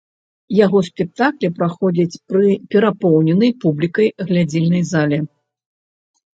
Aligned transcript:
Яго 0.65 0.79
спектаклі 0.87 1.49
праходзяць 1.59 2.21
пры 2.33 2.49
перапоўненай 2.73 3.55
публікай 3.67 4.07
глядзельнай 4.33 4.83
зале. 4.97 5.25